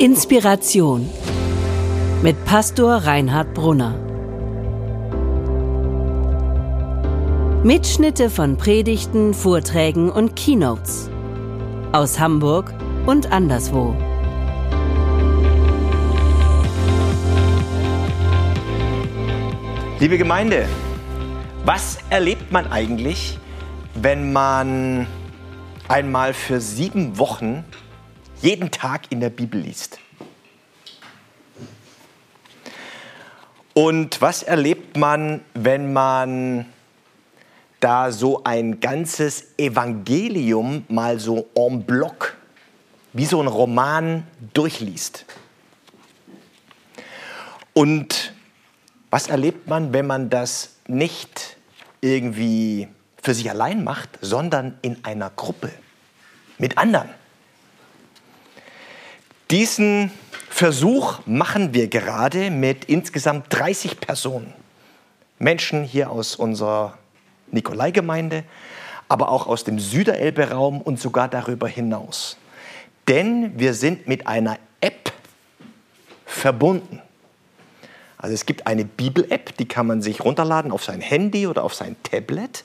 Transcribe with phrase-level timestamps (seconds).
[0.00, 1.10] Inspiration
[2.22, 3.98] mit Pastor Reinhard Brunner.
[7.64, 11.10] Mitschnitte von Predigten, Vorträgen und Keynotes
[11.90, 12.72] aus Hamburg
[13.06, 13.96] und anderswo.
[19.98, 20.68] Liebe Gemeinde,
[21.64, 23.36] was erlebt man eigentlich,
[23.96, 25.08] wenn man
[25.88, 27.64] einmal für sieben Wochen
[28.40, 29.98] jeden Tag in der Bibel liest?
[33.74, 36.66] Und was erlebt man, wenn man
[37.80, 42.36] da so ein ganzes Evangelium mal so en bloc,
[43.12, 45.24] wie so ein Roman durchliest?
[47.72, 48.32] Und
[49.10, 51.56] was erlebt man, wenn man das nicht
[52.00, 52.88] irgendwie
[53.22, 55.70] für sich allein macht, sondern in einer Gruppe
[56.58, 57.08] mit anderen?
[59.50, 60.10] Diesen
[60.50, 64.52] Versuch machen wir gerade mit insgesamt 30 Personen.
[65.38, 66.98] Menschen hier aus unserer
[67.50, 68.44] Nikolai-Gemeinde,
[69.08, 72.36] aber auch aus dem Süderelbe-Raum und sogar darüber hinaus.
[73.08, 75.12] Denn wir sind mit einer App
[76.26, 77.00] verbunden.
[78.18, 81.72] Also es gibt eine Bibel-App, die kann man sich runterladen auf sein Handy oder auf
[81.72, 82.64] sein Tablet.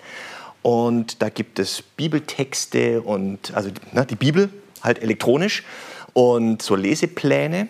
[0.61, 4.49] Und da gibt es Bibeltexte und also ne, die Bibel
[4.81, 5.63] halt elektronisch
[6.13, 7.67] und so Lesepläne.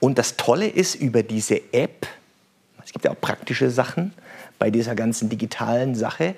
[0.00, 2.06] Und das Tolle ist über diese App,
[2.84, 4.12] es gibt ja auch praktische Sachen
[4.58, 6.34] bei dieser ganzen digitalen Sache,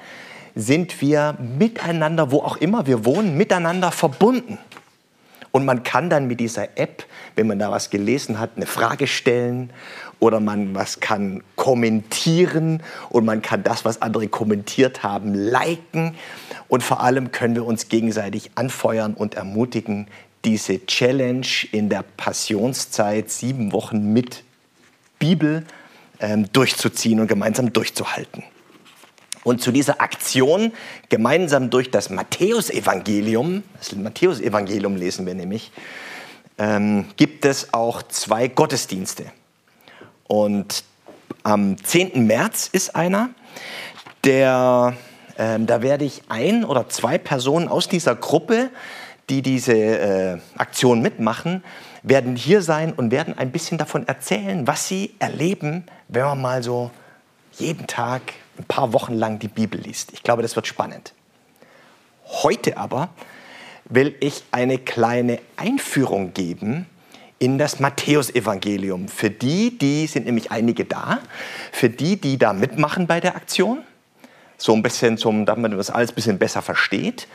[0.55, 4.59] sind wir miteinander, wo auch immer wir wohnen, miteinander verbunden.
[5.51, 7.05] Und man kann dann mit dieser App,
[7.37, 9.71] wenn man da was gelesen hat, eine Frage stellen
[10.19, 16.15] oder man was kann kommentieren und man kann das, was andere kommentiert haben, liken.
[16.69, 20.07] Und vor allem können wir uns gegenseitig anfeuern und ermutigen,
[20.45, 24.45] diese Challenge in der Passionszeit, sieben Wochen mit
[25.19, 25.65] Bibel,
[26.21, 28.43] ähm, durchzuziehen und gemeinsam durchzuhalten.
[29.45, 30.73] Und zu dieser Aktion,
[31.09, 35.73] gemeinsam durch das Matthäusevangelium, das Matthäusevangelium lesen wir nämlich,
[36.59, 39.27] ähm, gibt es auch zwei Gottesdienste.
[40.29, 40.85] Und
[41.43, 42.27] am 10.
[42.27, 43.31] März ist einer,
[44.23, 44.97] der,
[45.39, 48.71] ähm, da werde ich ein oder zwei Personen aus dieser Gruppe
[49.29, 51.63] die diese äh, Aktion mitmachen,
[52.03, 56.63] werden hier sein und werden ein bisschen davon erzählen, was sie erleben, wenn man mal
[56.63, 56.91] so
[57.59, 58.23] jeden Tag
[58.59, 60.13] ein paar Wochen lang die Bibel liest.
[60.13, 61.13] Ich glaube, das wird spannend.
[62.27, 63.11] Heute aber
[63.85, 66.87] will ich eine kleine Einführung geben
[67.39, 69.09] in das Matthäusevangelium.
[69.09, 71.19] Für die, die sind nämlich einige da,
[71.73, 73.83] für die, die da mitmachen bei der Aktion,
[74.63, 77.27] so ein bisschen, zum, damit man das alles ein bisschen besser versteht.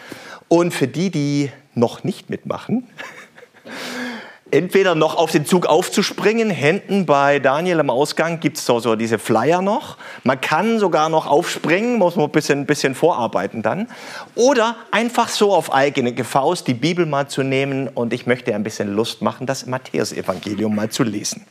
[0.48, 2.88] Und für die, die noch nicht mitmachen,
[4.52, 8.96] entweder noch auf den Zug aufzuspringen, hinten bei Daniel im Ausgang gibt es so, so
[8.96, 9.98] diese Flyer noch.
[10.24, 13.90] Man kann sogar noch aufspringen, muss man ein bisschen, ein bisschen vorarbeiten dann.
[14.36, 18.64] Oder einfach so auf eigene Faust die Bibel mal zu nehmen und ich möchte ein
[18.64, 21.46] bisschen Lust machen, das Matthäus-Evangelium mal zu lesen.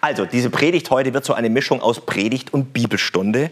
[0.00, 3.50] Also, diese Predigt heute wird so eine Mischung aus Predigt und Bibelstunde.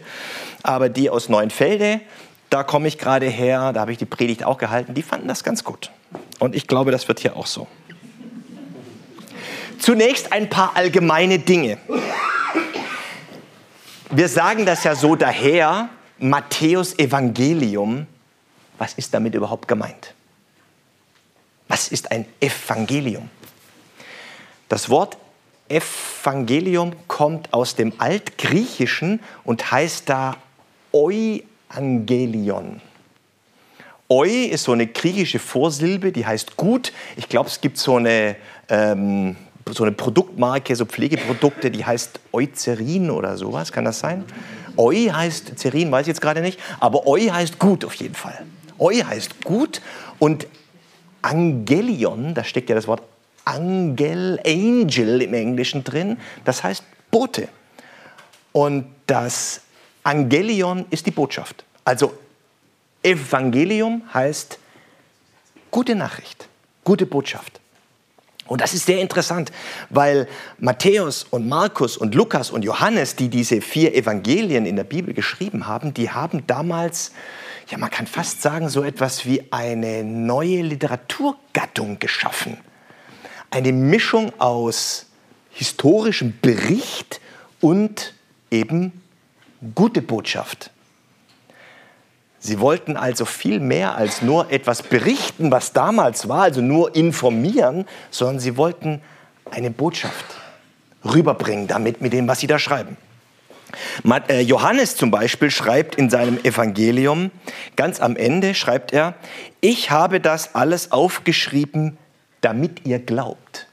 [0.63, 2.01] Aber die aus Neuenfelde,
[2.49, 5.43] da komme ich gerade her, da habe ich die Predigt auch gehalten, die fanden das
[5.43, 5.91] ganz gut.
[6.39, 7.67] Und ich glaube, das wird hier auch so.
[9.79, 11.77] Zunächst ein paar allgemeine Dinge.
[14.09, 18.07] Wir sagen das ja so daher, Matthäus Evangelium,
[18.77, 20.13] was ist damit überhaupt gemeint?
[21.67, 23.29] Was ist ein Evangelium?
[24.69, 25.17] Das Wort
[25.67, 30.37] Evangelium kommt aus dem Altgriechischen und heißt da
[30.91, 32.81] Euangelion.
[34.07, 36.93] Eu ist so eine griechische Vorsilbe, die heißt gut.
[37.15, 38.35] Ich glaube, es gibt so eine,
[38.69, 39.35] ähm,
[39.67, 43.71] so eine Produktmarke, so Pflegeprodukte, die heißt Eucerin oder sowas.
[43.71, 44.23] Kann das sein?
[44.77, 48.45] Eu heißt Cerin, weiß ich jetzt gerade nicht, aber Eu heißt gut auf jeden Fall.
[48.77, 49.81] Eu heißt gut
[50.19, 50.45] und
[51.23, 53.01] Angelion, da steckt ja das Wort
[53.45, 57.47] Angel, Angel im Englischen drin, das heißt Bote.
[58.51, 59.61] Und das
[60.03, 61.63] Angelion ist die Botschaft.
[61.83, 62.13] Also
[63.03, 64.57] Evangelium heißt
[65.71, 66.47] gute Nachricht,
[66.83, 67.59] gute Botschaft.
[68.47, 69.51] Und das ist sehr interessant,
[69.89, 70.27] weil
[70.59, 75.65] Matthäus und Markus und Lukas und Johannes, die diese vier Evangelien in der Bibel geschrieben
[75.65, 77.11] haben, die haben damals,
[77.69, 82.57] ja man kann fast sagen, so etwas wie eine neue Literaturgattung geschaffen.
[83.55, 85.05] Eine Mischung aus
[85.49, 87.21] historischem Bericht
[87.61, 88.13] und
[88.51, 89.01] eben
[89.75, 90.71] gute Botschaft.
[92.37, 97.85] Sie wollten also viel mehr als nur etwas berichten, was damals war, also nur informieren,
[98.11, 99.01] sondern sie wollten
[99.49, 100.25] eine Botschaft
[101.05, 102.97] rüberbringen damit mit dem, was sie da schreiben.
[104.27, 107.31] Äh, Johannes zum Beispiel schreibt in seinem Evangelium,
[107.77, 109.13] ganz am Ende schreibt er,
[109.61, 111.97] ich habe das alles aufgeschrieben,
[112.45, 113.67] damit ihr glaubt.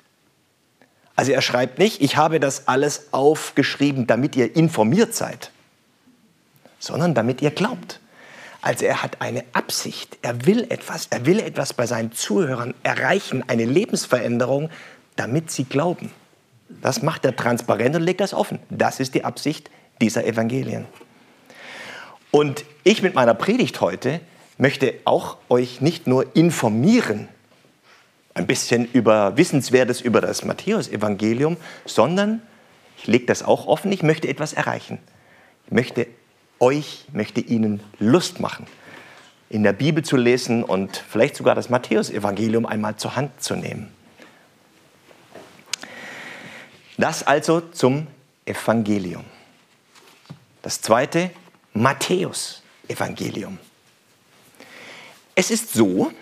[1.15, 5.51] Also er schreibt nicht, ich habe das alles aufgeschrieben, damit ihr informiert seid,
[6.79, 8.01] sondern damit ihr glaubt.
[8.63, 13.45] Also er hat eine Absicht, er will etwas, er will etwas bei seinen Zuhörern erreichen,
[13.47, 14.71] eine Lebensveränderung,
[15.17, 16.11] damit sie glauben.
[16.81, 18.59] Das macht er transparent und legt das offen.
[18.71, 19.71] Das ist die Absicht
[20.01, 20.87] dieser Evangelien.
[22.31, 24.21] Und ich mit meiner Predigt heute
[24.57, 27.29] möchte auch euch nicht nur informieren,
[28.35, 32.43] ein bisschen über Wissenswertes über das Matthäusevangelium, sondern
[32.99, 34.99] ich lege das auch offen, ich möchte etwas erreichen.
[35.67, 36.07] Ich möchte
[36.61, 38.67] euch, möchte Ihnen Lust machen,
[39.51, 43.93] in der Bibel zu lesen und vielleicht sogar das Matthäusevangelium einmal zur Hand zu nehmen.
[46.97, 48.07] Das also zum
[48.47, 49.25] Evangelium.
[50.63, 51.31] Das zweite,
[51.75, 53.59] Matthäusevangelium.
[55.35, 56.13] Es ist so,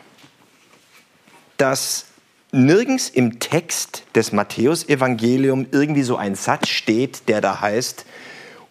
[1.60, 2.06] dass
[2.52, 8.06] nirgends im Text des Matthäusevangeliums irgendwie so ein Satz steht, der da heißt,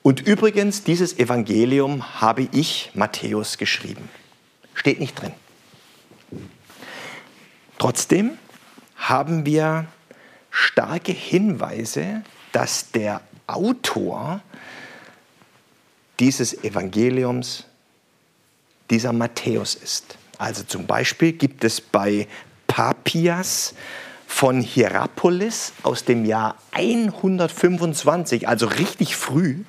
[0.02, 4.10] und übrigens, dieses Evangelium habe ich, Matthäus, geschrieben.
[4.74, 5.34] Steht nicht drin.
[7.78, 8.38] Trotzdem
[8.96, 9.88] haben wir
[10.52, 14.42] starke Hinweise, dass der Autor
[16.20, 17.66] dieses Evangeliums
[18.90, 20.18] dieser Matthäus ist.
[20.38, 22.28] Also zum Beispiel gibt es bei
[22.70, 23.74] Papias
[24.26, 29.64] von Hierapolis aus dem Jahr 125, also richtig früh,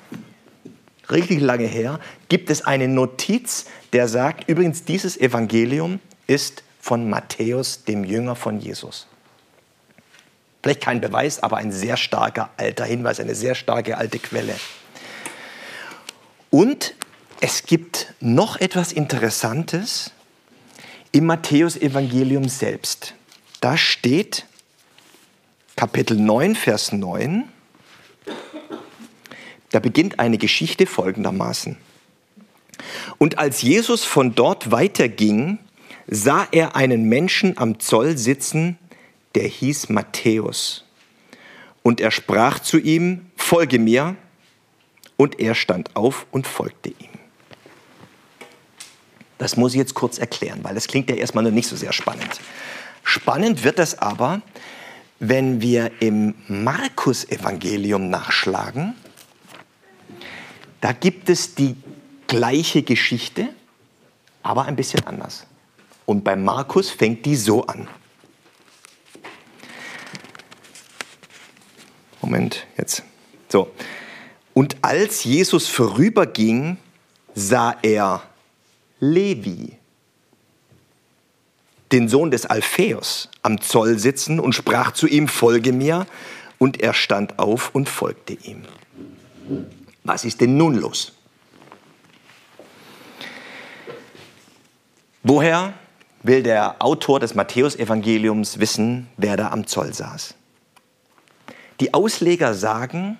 [1.09, 1.99] richtig lange her,
[2.29, 8.59] gibt es eine Notiz, der sagt, übrigens dieses Evangelium ist von Matthäus, dem Jünger von
[8.59, 9.07] Jesus.
[10.63, 14.55] Vielleicht kein Beweis, aber ein sehr starker alter Hinweis, eine sehr starke alte Quelle.
[16.51, 16.93] Und
[17.41, 20.11] es gibt noch etwas Interessantes
[21.11, 23.15] im Matthäusevangelium selbst.
[23.59, 24.45] Da steht,
[25.75, 27.47] Kapitel 9, Vers 9,
[29.71, 31.77] da beginnt eine Geschichte folgendermaßen.
[33.17, 35.59] Und als Jesus von dort weiterging,
[36.07, 38.77] sah er einen Menschen am Zoll sitzen,
[39.35, 40.85] der hieß Matthäus.
[41.83, 44.15] Und er sprach zu ihm, folge mir.
[45.17, 47.20] Und er stand auf und folgte ihm.
[49.41, 51.93] Das muss ich jetzt kurz erklären, weil das klingt ja erstmal noch nicht so sehr
[51.93, 52.39] spannend.
[53.03, 54.43] Spannend wird es aber,
[55.17, 58.93] wenn wir im Markus-Evangelium nachschlagen,
[60.79, 61.75] da gibt es die
[62.27, 63.49] gleiche Geschichte,
[64.43, 65.47] aber ein bisschen anders.
[66.05, 67.87] Und bei Markus fängt die so an.
[72.21, 73.01] Moment, jetzt.
[73.49, 73.71] So.
[74.53, 76.77] Und als Jesus vorüberging,
[77.33, 78.21] sah er
[79.01, 79.77] Levi,
[81.91, 86.05] den Sohn des Alpheus, am Zoll sitzen und sprach zu ihm, folge mir.
[86.59, 88.61] Und er stand auf und folgte ihm.
[90.03, 91.13] Was ist denn nun los?
[95.23, 95.73] Woher
[96.21, 100.35] will der Autor des Matthäusevangeliums wissen, wer da am Zoll saß?
[101.79, 103.17] Die Ausleger sagen,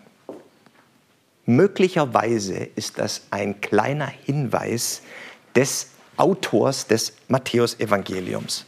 [1.48, 5.02] möglicherweise ist das ein kleiner Hinweis
[5.56, 8.66] des Autors des Matthäusevangeliums.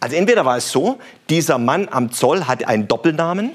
[0.00, 3.52] Also entweder war es so, dieser Mann am Zoll hatte einen Doppelnamen,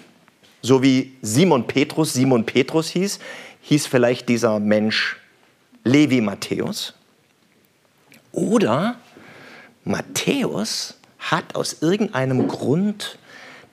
[0.62, 3.20] so wie Simon Petrus Simon Petrus hieß,
[3.62, 5.18] hieß vielleicht dieser Mensch
[5.84, 6.94] Levi Matthäus.
[8.32, 8.96] Oder
[9.84, 13.18] Matthäus hat aus irgendeinem Grund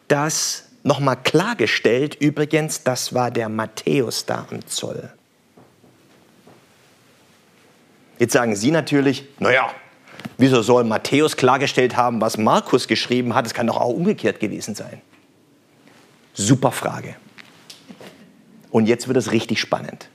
[0.08, 5.10] das nochmal klargestellt, übrigens, das war der Matthäus da am Zoll.
[8.22, 9.74] Jetzt sagen Sie natürlich, naja,
[10.38, 13.46] wieso soll Matthäus klargestellt haben, was Markus geschrieben hat?
[13.46, 15.02] Es kann doch auch umgekehrt gewesen sein.
[16.32, 17.16] Super Frage.
[18.70, 20.08] Und jetzt wird es richtig spannend.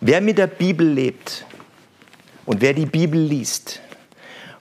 [0.00, 1.44] Wer mit der Bibel lebt
[2.46, 3.80] und wer die Bibel liest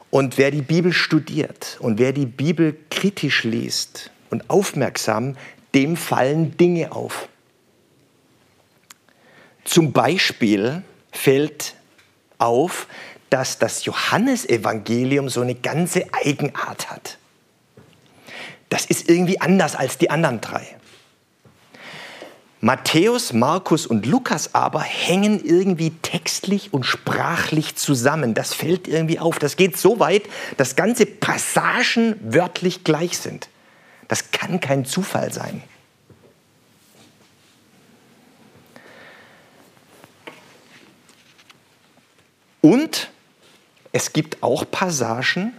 [0.09, 5.37] und wer die Bibel studiert und wer die Bibel kritisch liest und aufmerksam,
[5.75, 7.29] dem fallen Dinge auf.
[9.63, 11.75] Zum Beispiel fällt
[12.37, 12.87] auf,
[13.29, 17.17] dass das Johannesevangelium so eine ganze Eigenart hat.
[18.69, 20.65] Das ist irgendwie anders als die anderen drei.
[22.63, 28.33] Matthäus, Markus und Lukas aber hängen irgendwie textlich und sprachlich zusammen.
[28.33, 29.37] Das fällt irgendwie auf.
[29.37, 30.23] Das geht so weit,
[30.55, 33.49] dass ganze Passagen wörtlich gleich sind.
[34.07, 35.61] Das kann kein Zufall sein.
[42.63, 43.09] Und
[43.91, 45.51] es gibt auch Passagen,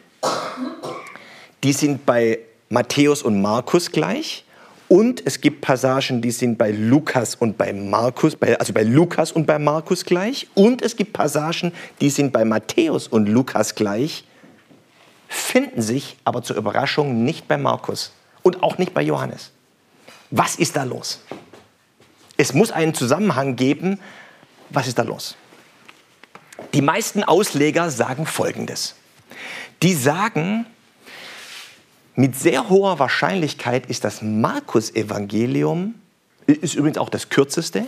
[1.63, 2.39] die sind bei
[2.71, 4.47] Matthäus und Markus gleich
[4.89, 9.45] und es gibt Passagen, die sind bei Lukas und bei Markus, also bei Lukas und
[9.45, 10.49] bei Markus gleich.
[10.55, 14.25] Und es gibt Passagen, die sind bei Matthäus und Lukas gleich,
[15.29, 19.51] finden sich aber zur Überraschung nicht bei Markus und auch nicht bei Johannes.
[20.31, 21.21] Was ist da los?
[22.39, 24.01] Es muss einen Zusammenhang geben.
[24.71, 25.37] Was ist da los?
[26.75, 28.97] Die meisten Ausleger sagen Folgendes.
[29.85, 30.67] Die sagen,
[32.17, 35.95] mit sehr hoher Wahrscheinlichkeit ist das Markus-Evangelium,
[36.47, 37.87] ist übrigens auch das kürzeste,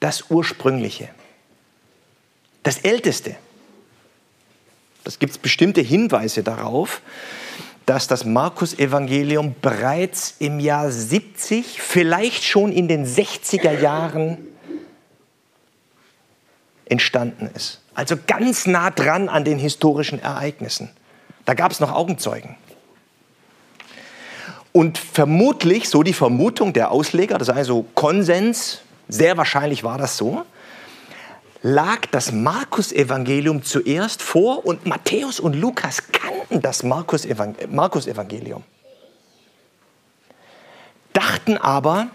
[0.00, 1.10] das ursprüngliche,
[2.62, 3.36] das älteste.
[5.04, 7.02] Es gibt bestimmte Hinweise darauf,
[7.84, 14.38] dass das Markus-Evangelium bereits im Jahr 70, vielleicht schon in den 60er Jahren
[16.86, 17.80] entstanden ist.
[17.94, 20.90] Also ganz nah dran an den historischen Ereignissen.
[21.44, 22.56] Da gab es noch Augenzeugen.
[24.72, 30.16] Und vermutlich, so die Vermutung der Ausleger, das ist also Konsens, sehr wahrscheinlich war das
[30.16, 30.44] so,
[31.62, 38.64] lag das Markus-Evangelium zuerst vor und Matthäus und Lukas kannten das Markus-Evangelium.
[41.12, 42.08] Dachten aber,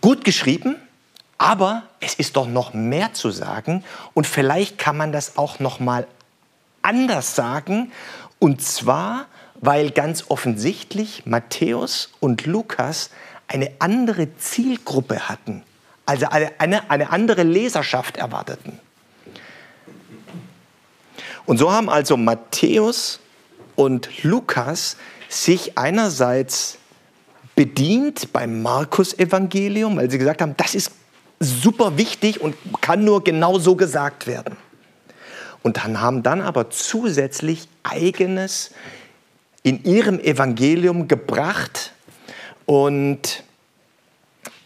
[0.00, 0.76] gut geschrieben,
[1.42, 3.82] aber es ist doch noch mehr zu sagen
[4.14, 6.06] und vielleicht kann man das auch noch mal
[6.82, 7.90] anders sagen
[8.38, 9.26] und zwar
[9.60, 13.10] weil ganz offensichtlich Matthäus und Lukas
[13.48, 15.62] eine andere Zielgruppe hatten,
[16.06, 18.78] also eine, eine, eine andere Leserschaft erwarteten.
[21.44, 23.20] Und so haben also Matthäus
[23.74, 24.96] und Lukas
[25.28, 26.78] sich einerseits
[27.54, 30.92] bedient beim Markus-Evangelium, weil sie gesagt haben, das ist
[31.42, 34.56] super wichtig und kann nur genau so gesagt werden.
[35.62, 38.72] Und dann haben dann aber zusätzlich eigenes
[39.62, 41.92] in ihrem Evangelium gebracht
[42.66, 43.44] und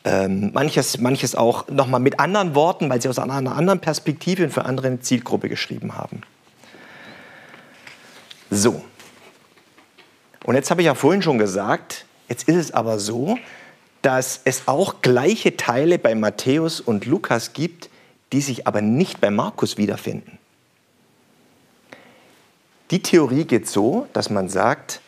[0.05, 4.53] ähm, manches, manches auch nochmal mit anderen Worten, weil sie aus einer anderen Perspektive und
[4.53, 6.23] für andere Zielgruppe geschrieben haben.
[8.51, 8.85] So.
[10.45, 13.37] Und jetzt habe ich ja vorhin schon gesagt, jetzt ist es aber so,
[14.07, 17.91] dass es auch gleiche Teile bei Matthäus und Lukas gibt,
[18.33, 20.39] die sich aber nicht bei Markus wiederfinden.
[22.93, 25.01] Die Theorie geht so, dass man sagt,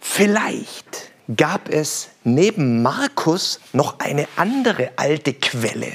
[0.00, 5.92] vielleicht gab es neben Markus noch eine andere alte Quelle.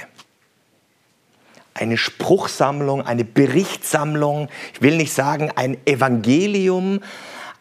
[1.74, 7.02] Eine Spruchsammlung, eine Berichtssammlung, ich will nicht sagen ein Evangelium,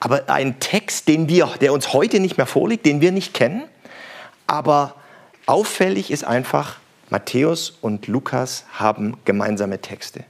[0.01, 3.63] aber ein Text, den wir, der uns heute nicht mehr vorliegt, den wir nicht kennen.
[4.53, 4.97] Aber
[5.47, 6.77] auffällig ist einfach,
[7.09, 10.25] Matthäus und Lukas haben gemeinsame Texte.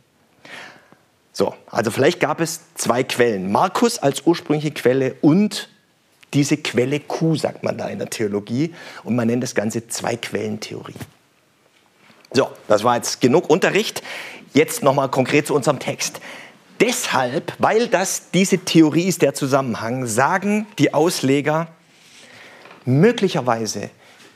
[1.33, 3.50] So, also vielleicht gab es zwei Quellen.
[3.50, 5.69] Markus als ursprüngliche Quelle und
[6.35, 8.73] diese Quelle Q, sagt man da in der Theologie.
[9.02, 10.95] Und man nennt das Ganze Zwei-Quellen-Theorie.
[12.31, 14.05] So, das war jetzt genug Unterricht.
[14.55, 16.21] Jetzt nochmal konkret zu unserem Text.
[16.79, 21.67] Deshalb, weil das diese Theorie ist, der Zusammenhang, sagen die Ausleger,
[22.85, 23.91] möglicherweise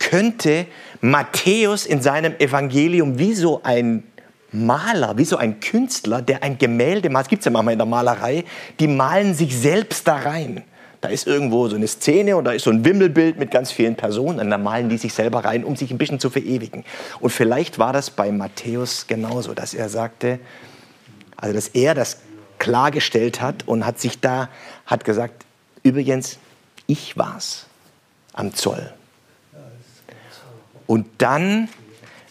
[0.06, 0.66] könnte
[1.00, 4.04] Matthäus in seinem Evangelium wie so ein
[4.52, 7.86] Maler, wie so ein Künstler, der ein Gemälde malt, gibt es ja manchmal in der
[7.86, 8.44] Malerei,
[8.78, 10.62] die malen sich selbst da rein.
[11.00, 13.96] Da ist irgendwo so eine Szene und da ist so ein Wimmelbild mit ganz vielen
[13.96, 16.84] Personen und dann malen die sich selber rein, um sich ein bisschen zu verewigen.
[17.20, 20.38] Und vielleicht war das bei Matthäus genauso, dass er sagte,
[21.36, 22.18] also dass er das
[22.58, 24.48] klargestellt hat und hat sich da,
[24.86, 25.44] hat gesagt,
[25.82, 26.38] übrigens,
[26.86, 27.66] ich war's
[28.32, 28.92] am Zoll.
[30.87, 31.69] Und dann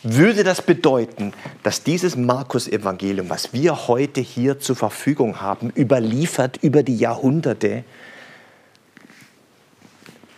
[0.03, 1.33] würde das bedeuten,
[1.63, 7.83] dass dieses Markus-Evangelium, was wir heute hier zur Verfügung haben, überliefert über die Jahrhunderte,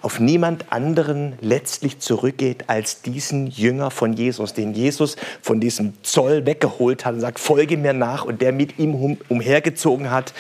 [0.02, 6.46] auf niemand anderen letztlich zurückgeht als diesen Jünger von Jesus, den Jesus von diesem Zoll
[6.46, 10.34] weggeholt hat und sagt, folge mir nach und der mit ihm um, umhergezogen hat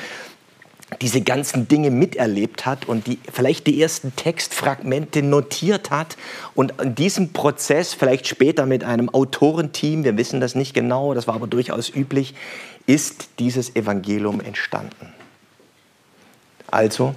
[1.01, 6.15] diese ganzen Dinge miterlebt hat und die vielleicht die ersten Textfragmente notiert hat
[6.56, 11.27] und in diesem Prozess vielleicht später mit einem Autorenteam, wir wissen das nicht genau, das
[11.27, 12.36] war aber durchaus üblich,
[12.86, 15.13] ist dieses Evangelium entstanden.
[16.67, 17.15] Also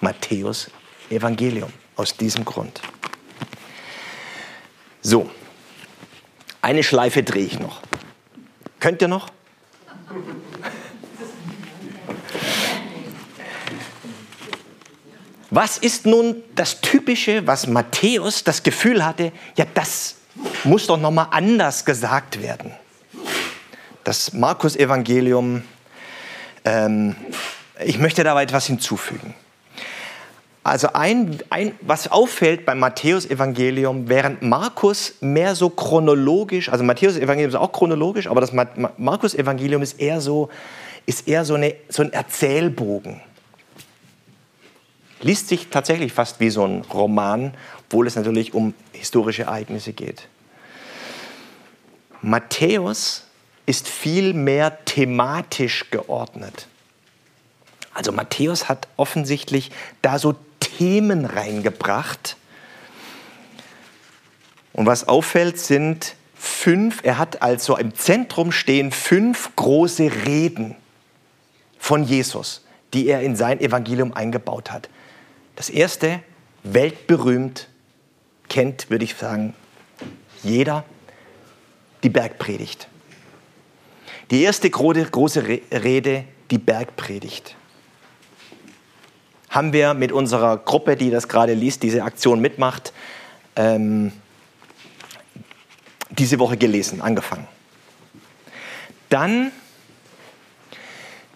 [0.00, 0.70] Matthäus
[1.08, 2.80] Evangelium aus diesem Grund.
[5.02, 5.30] So,
[6.62, 7.80] eine Schleife drehe ich noch.
[8.80, 9.28] Könnt ihr noch?
[15.54, 20.16] Was ist nun das Typische, was Matthäus das Gefühl hatte, ja, das
[20.64, 22.72] muss doch nochmal anders gesagt werden.
[24.02, 25.62] Das Markus-Evangelium,
[26.64, 27.14] ähm,
[27.84, 29.32] ich möchte da etwas hinzufügen.
[30.64, 37.54] Also ein, ein, was auffällt beim Matthäus-Evangelium, während Markus mehr so chronologisch, also Matthäus-Evangelium ist
[37.54, 38.50] auch chronologisch, aber das
[38.96, 40.48] Markus-Evangelium ist eher so,
[41.06, 43.20] ist eher so, eine, so ein Erzählbogen
[45.24, 47.54] liest sich tatsächlich fast wie so ein Roman,
[47.86, 50.28] obwohl es natürlich um historische Ereignisse geht.
[52.20, 53.24] Matthäus
[53.66, 56.68] ist viel mehr thematisch geordnet.
[57.94, 59.70] Also Matthäus hat offensichtlich
[60.02, 62.36] da so Themen reingebracht.
[64.72, 70.74] Und was auffällt, sind fünf, er hat also im Zentrum stehen fünf große Reden
[71.78, 74.88] von Jesus, die er in sein Evangelium eingebaut hat.
[75.56, 76.20] Das erste,
[76.64, 77.68] weltberühmt,
[78.48, 79.54] kennt, würde ich sagen,
[80.42, 80.84] jeder,
[82.02, 82.88] die Bergpredigt.
[84.30, 87.56] Die erste große Rede, die Bergpredigt.
[89.48, 92.92] Haben wir mit unserer Gruppe, die das gerade liest, diese Aktion mitmacht,
[93.54, 94.12] ähm,
[96.10, 97.46] diese Woche gelesen, angefangen.
[99.08, 99.52] Dann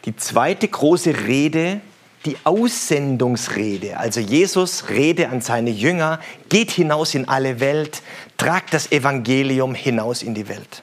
[0.05, 1.81] die zweite große Rede,
[2.25, 8.03] die Aussendungsrede, also Jesus Rede an seine Jünger, geht hinaus in alle Welt,
[8.37, 10.83] tragt das Evangelium hinaus in die Welt.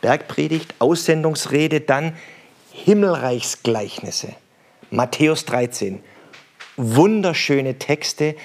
[0.00, 2.14] Bergpredigt, Aussendungsrede, dann
[2.72, 4.34] Himmelreichsgleichnisse.
[4.90, 6.02] Matthäus 13.
[6.76, 8.36] Wunderschöne Texte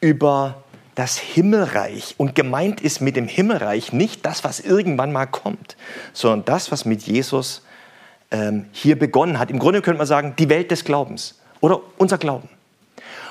[0.00, 0.62] über
[0.94, 2.14] das Himmelreich.
[2.16, 5.76] Und gemeint ist mit dem Himmelreich nicht das, was irgendwann mal kommt,
[6.14, 7.62] sondern das, was mit Jesus
[8.30, 9.50] ähm, hier begonnen hat.
[9.50, 12.48] Im Grunde könnte man sagen, die Welt des Glaubens oder unser Glauben.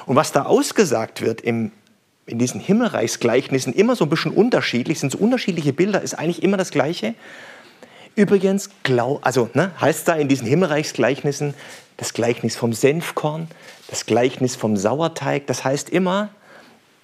[0.05, 1.71] Und was da ausgesagt wird im,
[2.25, 6.57] in diesen Himmelreichsgleichnissen, immer so ein bisschen unterschiedlich, sind so unterschiedliche Bilder, ist eigentlich immer
[6.57, 7.15] das Gleiche.
[8.15, 11.53] Übrigens, glaub, also ne, heißt da in diesen Himmelreichsgleichnissen
[11.97, 13.47] das Gleichnis vom Senfkorn,
[13.87, 15.47] das Gleichnis vom Sauerteig.
[15.47, 16.29] Das heißt immer,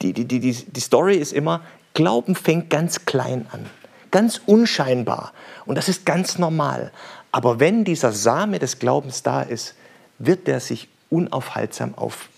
[0.01, 1.61] die, die, die, die Story ist immer,
[1.93, 3.65] Glauben fängt ganz klein an,
[4.11, 5.33] ganz unscheinbar.
[5.65, 6.91] Und das ist ganz normal.
[7.31, 9.75] Aber wenn dieser Same des Glaubens da ist,
[10.19, 12.29] wird der sich unaufhaltsam auf,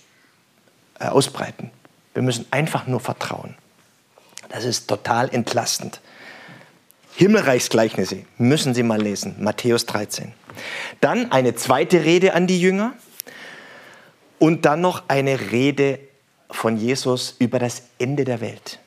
[0.99, 1.71] äh, ausbreiten.
[2.13, 3.55] Wir müssen einfach nur vertrauen.
[4.49, 5.99] Das ist total entlastend.
[7.15, 10.33] Himmelreichsgleichnisse müssen Sie mal lesen, Matthäus 13.
[10.99, 12.93] Dann eine zweite Rede an die Jünger
[14.39, 15.99] und dann noch eine Rede
[16.49, 18.79] von Jesus über das Ende der Welt.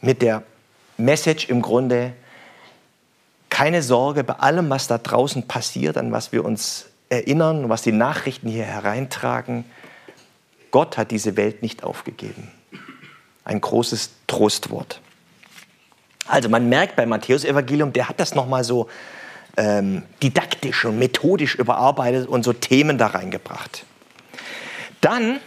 [0.00, 0.42] Mit der
[0.96, 2.14] Message im Grunde,
[3.54, 7.92] keine Sorge bei allem, was da draußen passiert, an was wir uns erinnern, was die
[7.92, 9.64] Nachrichten hier hereintragen.
[10.72, 12.50] Gott hat diese Welt nicht aufgegeben.
[13.44, 15.00] Ein großes Trostwort.
[16.26, 18.88] Also man merkt beim Matthäus-Evangelium, der hat das nochmal so
[19.56, 23.84] ähm, didaktisch und methodisch überarbeitet und so Themen da reingebracht.
[25.00, 25.38] Dann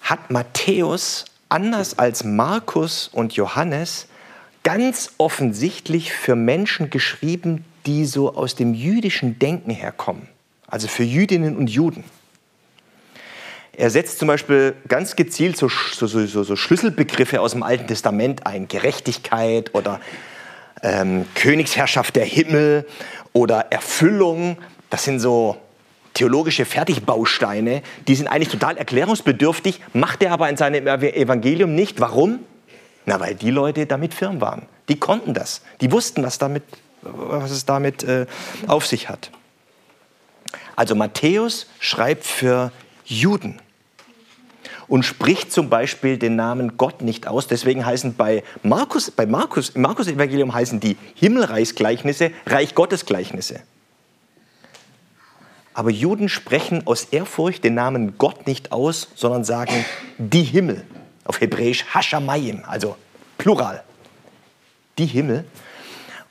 [0.00, 4.06] hat Matthäus anders als Markus und Johannes
[4.62, 10.28] ganz offensichtlich für Menschen geschrieben, die so aus dem jüdischen Denken herkommen,
[10.66, 12.04] also für Jüdinnen und Juden.
[13.74, 18.46] Er setzt zum Beispiel ganz gezielt so, so, so, so Schlüsselbegriffe aus dem Alten Testament
[18.46, 20.00] ein, Gerechtigkeit oder
[20.82, 22.86] ähm, Königsherrschaft der Himmel
[23.32, 24.58] oder Erfüllung.
[24.90, 25.56] Das sind so
[26.12, 32.00] theologische Fertigbausteine, die sind eigentlich total erklärungsbedürftig, macht er aber in seinem Evangelium nicht.
[32.00, 32.40] Warum?
[33.04, 34.66] Na, weil die Leute damit firm waren.
[34.88, 35.62] Die konnten das.
[35.80, 36.62] Die wussten, was, damit,
[37.02, 38.26] was es damit äh,
[38.66, 39.30] auf sich hat.
[40.76, 42.72] Also Matthäus schreibt für
[43.04, 43.60] Juden
[44.88, 47.46] und spricht zum Beispiel den Namen Gott nicht aus.
[47.46, 53.60] Deswegen heißen bei Markus, bei Markus, im Markus-Evangelium heißen die Himmelreichsgleichnisse Reich Gottes Gleichnisse.
[55.74, 59.84] Aber Juden sprechen aus Ehrfurcht den Namen Gott nicht aus, sondern sagen
[60.18, 60.84] die Himmel
[61.24, 62.96] auf Hebräisch Hashamayim, also
[63.38, 63.82] Plural,
[64.98, 65.44] die Himmel,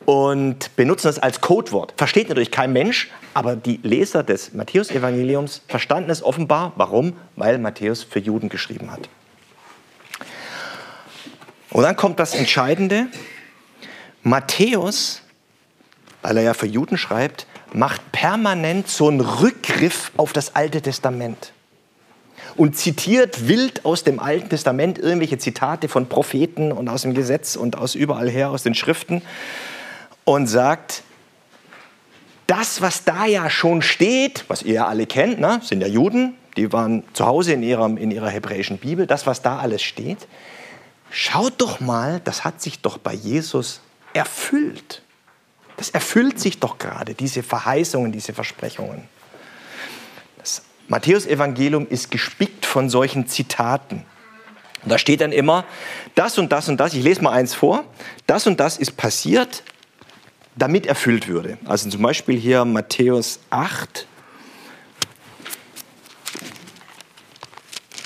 [0.06, 1.94] und benutzen das als Codewort.
[1.96, 6.74] Versteht natürlich kein Mensch, aber die Leser des Matthäus-Evangeliums verstanden es offenbar.
[6.76, 7.14] Warum?
[7.36, 9.10] Weil Matthäus für Juden geschrieben hat.
[11.70, 13.08] Und dann kommt das Entscheidende.
[14.24, 15.22] Matthäus,
[16.22, 21.54] weil er ja für Juden schreibt, macht permanent so einen Rückgriff auf das Alte Testament
[22.56, 27.56] und zitiert wild aus dem Alten Testament irgendwelche Zitate von Propheten und aus dem Gesetz
[27.56, 29.22] und aus überall her, aus den Schriften
[30.26, 31.04] und sagt,
[32.48, 36.34] das, was da ja schon steht, was ihr ja alle kennt, ne, sind ja Juden,
[36.58, 40.28] die waren zu Hause in, ihrem, in ihrer hebräischen Bibel, das, was da alles steht,
[41.10, 43.80] schaut doch mal, das hat sich doch bei Jesus
[44.14, 45.02] erfüllt.
[45.78, 49.08] Das erfüllt sich doch gerade, diese Verheißungen, diese Versprechungen.
[50.92, 54.04] Das Matthäusevangelium ist gespickt von solchen Zitaten.
[54.84, 55.64] Und da steht dann immer,
[56.16, 57.86] das und das und das, ich lese mal eins vor,
[58.28, 59.64] das und das ist passiert,
[60.58, 61.58] damit erfüllt würde.
[61.64, 64.06] Also zum Beispiel hier Matthäus 8.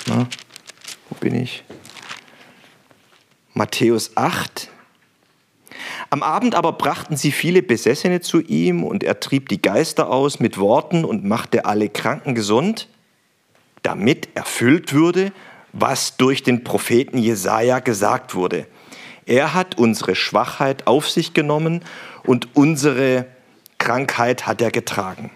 [0.05, 0.27] Na,
[1.09, 1.63] wo bin ich?
[3.55, 4.69] Matthäus 8.
[6.15, 10.39] Am Abend aber brachten sie viele Besessene zu ihm und er trieb die Geister aus
[10.39, 12.87] mit Worten und machte alle Kranken gesund,
[13.83, 15.33] damit erfüllt würde,
[15.73, 18.65] was durch den Propheten Jesaja gesagt wurde.
[19.25, 21.83] Er hat unsere Schwachheit auf sich genommen
[22.23, 23.25] und unsere
[23.77, 25.31] Krankheit hat er getragen.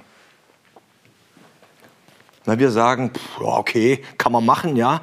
[2.46, 3.12] Na, wir sagen,
[3.42, 5.02] okay, kann man machen, ja.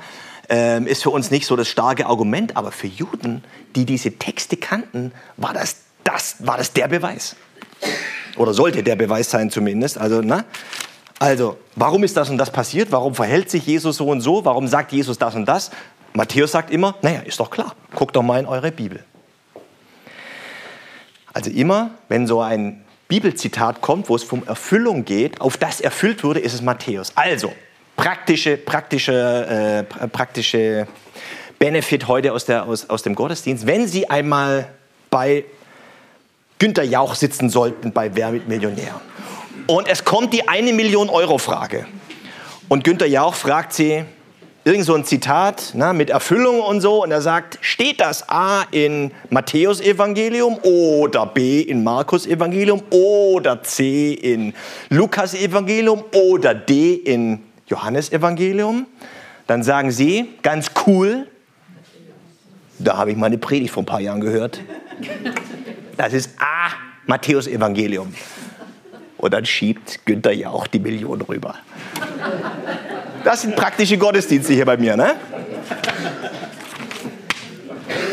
[0.48, 3.42] Ähm, ist für uns nicht so das starke Argument, aber für Juden,
[3.74, 7.34] die diese Texte kannten, war das, das, war das der Beweis.
[8.36, 9.98] Oder sollte der Beweis sein zumindest.
[9.98, 10.44] Also, na?
[11.18, 12.92] also, warum ist das und das passiert?
[12.92, 14.44] Warum verhält sich Jesus so und so?
[14.44, 15.70] Warum sagt Jesus das und das?
[16.12, 19.04] Matthäus sagt immer, naja, ist doch klar, guckt doch mal in eure Bibel.
[21.32, 26.24] Also immer, wenn so ein Bibelzitat kommt, wo es um Erfüllung geht, auf das erfüllt
[26.24, 27.12] wurde, ist es Matthäus.
[27.14, 27.52] Also,
[27.96, 30.86] praktische, praktische, äh, praktische
[31.58, 33.66] Benefit heute aus, der, aus, aus dem Gottesdienst.
[33.66, 34.68] Wenn Sie einmal
[35.10, 35.44] bei
[36.58, 39.00] Günter Jauch sitzen sollten bei Wer mit Millionär
[39.66, 41.86] und es kommt die eine Million Euro Frage
[42.68, 44.04] und Günter Jauch fragt Sie,
[44.66, 47.04] irgend so ein Zitat ne, mit Erfüllung und so.
[47.04, 53.62] Und er sagt, steht das A in Matthäus Evangelium oder B in Markus Evangelium oder
[53.62, 54.54] C in
[54.88, 58.86] Lukas Evangelium oder D in Johannes Evangelium?
[59.46, 61.26] Dann sagen sie, ganz cool,
[62.78, 64.60] da habe ich meine Predigt vor ein paar Jahren gehört.
[65.96, 66.70] Das ist A,
[67.06, 68.12] Matthäus Evangelium.
[69.18, 71.54] Und dann schiebt Günther ja auch die Million rüber.
[73.24, 75.14] Das sind praktische Gottesdienste hier bei mir, ne?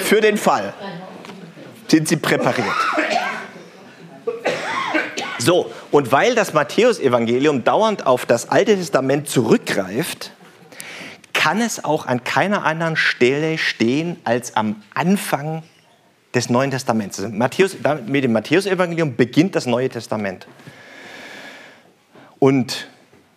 [0.04, 0.74] Für den Fall
[1.88, 2.66] sind sie präpariert.
[5.44, 10.32] So, und weil das Matthäusevangelium dauernd auf das Alte Testament zurückgreift,
[11.34, 15.64] kann es auch an keiner anderen Stelle stehen als am Anfang
[16.34, 17.20] des Neuen Testaments.
[17.20, 17.76] Matthäus,
[18.06, 20.48] mit dem Matthäusevangelium beginnt das Neue Testament.
[22.40, 22.88] Und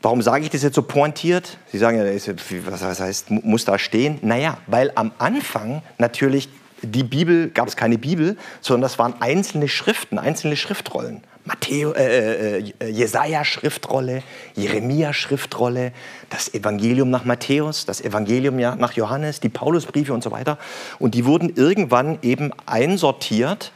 [0.02, 1.58] Warum sage ich das jetzt so pointiert?
[1.72, 4.20] Sie sagen ja, was heißt, muss da stehen?
[4.22, 6.48] Naja, weil am Anfang natürlich
[6.82, 11.22] die Bibel, gab es keine Bibel, sondern das waren einzelne Schriften, einzelne Schriftrollen.
[11.44, 14.22] Matthäus, äh, äh, Jesaja-Schriftrolle,
[14.56, 15.92] Jeremia-Schriftrolle,
[16.28, 20.58] das Evangelium nach Matthäus, das Evangelium nach Johannes, die Paulusbriefe und so weiter.
[20.98, 23.70] Und die wurden irgendwann eben einsortiert.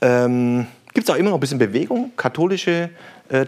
[0.00, 2.88] Ähm, Gibt es auch immer noch ein bisschen Bewegung, katholische äh,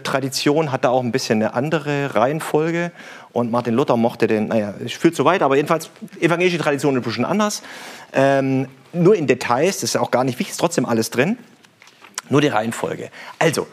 [0.03, 2.91] Tradition hat da auch ein bisschen eine andere Reihenfolge.
[3.31, 5.89] Und Martin Luther mochte den, naja, ich führe zu weit, aber jedenfalls
[6.19, 7.61] evangelische Tradition ist ein bisschen anders.
[8.13, 11.37] Ähm, nur in Details, das ist auch gar nicht wichtig, ist trotzdem alles drin.
[12.29, 13.09] Nur die Reihenfolge.
[13.37, 13.67] Also,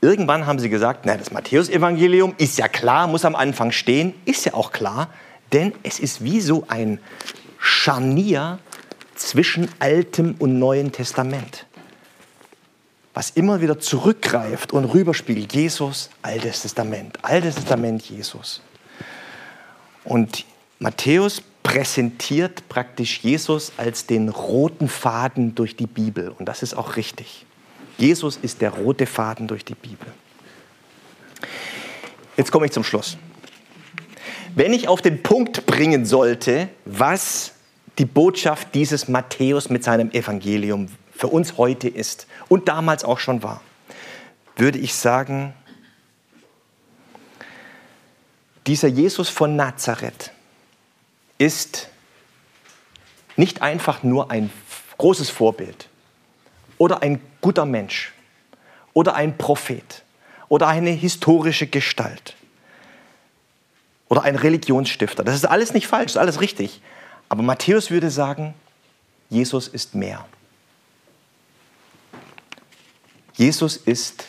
[0.00, 4.14] irgendwann haben sie gesagt, na, das Matthäusevangelium ist ja klar, muss am Anfang stehen.
[4.24, 5.08] Ist ja auch klar,
[5.52, 6.98] denn es ist wie so ein
[7.58, 8.58] Scharnier
[9.14, 11.65] zwischen Altem und Neuen Testament
[13.16, 15.54] was immer wieder zurückgreift und rüberspiegelt.
[15.54, 18.60] Jesus, Altes Testament, Altes Testament, Jesus.
[20.04, 20.44] Und
[20.80, 26.28] Matthäus präsentiert praktisch Jesus als den roten Faden durch die Bibel.
[26.28, 27.46] Und das ist auch richtig.
[27.96, 30.08] Jesus ist der rote Faden durch die Bibel.
[32.36, 33.16] Jetzt komme ich zum Schluss.
[34.54, 37.54] Wenn ich auf den Punkt bringen sollte, was
[37.96, 43.42] die Botschaft dieses Matthäus mit seinem Evangelium für uns heute ist und damals auch schon
[43.42, 43.60] war,
[44.56, 45.54] würde ich sagen,
[48.66, 50.32] dieser Jesus von Nazareth
[51.38, 51.88] ist
[53.36, 54.50] nicht einfach nur ein
[54.98, 55.88] großes Vorbild
[56.78, 58.12] oder ein guter Mensch
[58.92, 60.02] oder ein Prophet
[60.48, 62.34] oder eine historische Gestalt
[64.08, 65.24] oder ein Religionsstifter.
[65.24, 66.80] Das ist alles nicht falsch, das ist alles richtig.
[67.28, 68.54] Aber Matthäus würde sagen,
[69.28, 70.24] Jesus ist mehr.
[73.36, 74.24] Jesus ist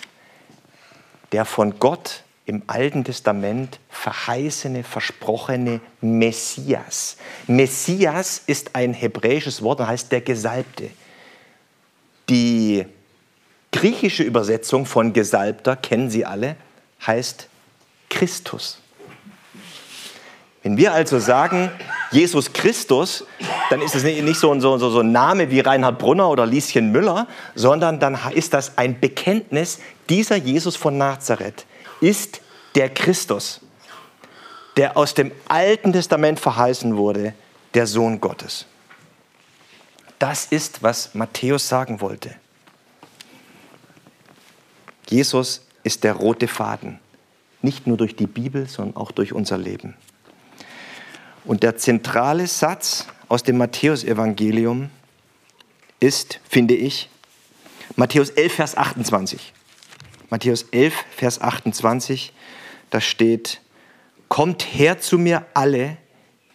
[1.32, 7.18] der von Gott im Alten Testament verheißene, versprochene Messias.
[7.48, 10.90] Messias ist ein hebräisches Wort und heißt der Gesalbte.
[12.30, 12.86] Die
[13.72, 16.56] griechische Übersetzung von Gesalbter, kennen Sie alle,
[17.06, 17.48] heißt
[18.10, 18.80] Christus.
[20.64, 21.72] Wenn wir also sagen,
[22.12, 23.26] Jesus Christus,
[23.70, 27.28] dann ist es nicht so, so, so ein Name wie Reinhard Brunner oder Lieschen Müller,
[27.56, 31.66] sondern dann ist das ein Bekenntnis, dieser Jesus von Nazareth
[32.00, 32.42] ist
[32.76, 33.62] der Christus,
[34.78, 37.34] der aus dem Alten Testament verheißen wurde,
[37.74, 38.66] der Sohn Gottes.
[40.20, 42.36] Das ist, was Matthäus sagen wollte.
[45.10, 47.00] Jesus ist der rote Faden,
[47.62, 49.96] nicht nur durch die Bibel, sondern auch durch unser Leben.
[51.48, 54.90] Und der zentrale Satz aus dem Matthäusevangelium
[56.02, 57.10] ist, finde ich,
[57.96, 59.54] Matthäus 11, Vers 28.
[60.30, 62.34] Matthäus 11, Vers 28,
[62.90, 63.62] da steht,
[64.28, 65.96] Kommt her zu mir alle,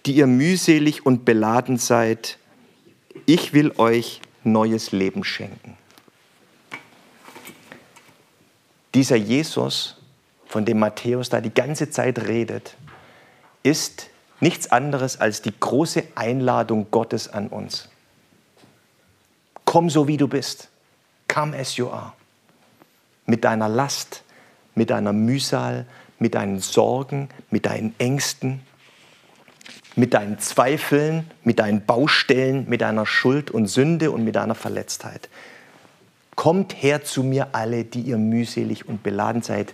[0.05, 2.37] die ihr mühselig und beladen seid,
[3.25, 5.79] ich will euch neues Leben schenken.
[8.95, 9.97] Dieser Jesus,
[10.47, 12.77] von dem Matthäus da die ganze Zeit redet,
[13.63, 14.11] ist
[14.43, 17.89] nichts anderes als die große Einladung Gottes an uns.
[19.65, 20.69] Komm so wie du bist.
[21.33, 22.13] Come as you are.
[23.25, 24.25] Mit deiner Last,
[24.75, 25.87] mit deiner Mühsal,
[26.19, 28.61] mit deinen Sorgen, mit deinen Ängsten,
[29.95, 35.29] mit deinen Zweifeln, mit deinen Baustellen, mit deiner Schuld und Sünde und mit deiner Verletztheit.
[36.35, 39.73] Kommt her zu mir alle, die ihr mühselig und beladen seid.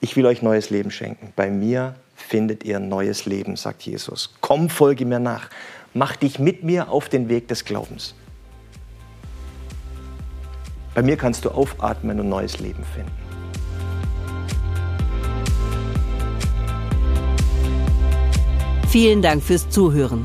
[0.00, 1.32] Ich will euch neues Leben schenken.
[1.36, 4.34] Bei mir findet ihr neues Leben, sagt Jesus.
[4.40, 5.48] Komm, folge mir nach.
[5.92, 8.14] Mach dich mit mir auf den Weg des Glaubens.
[10.94, 13.12] Bei mir kannst du aufatmen und neues Leben finden.
[18.88, 20.22] Vielen Dank fürs Zuhören.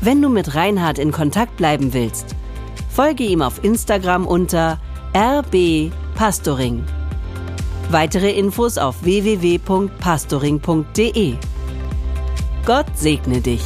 [0.00, 2.34] Wenn du mit Reinhard in Kontakt bleiben willst,
[2.90, 4.80] folge ihm auf Instagram unter
[5.12, 6.84] rbpastoring.
[7.90, 11.34] Weitere Infos auf www.pastoring.de.
[12.64, 13.64] Gott segne dich.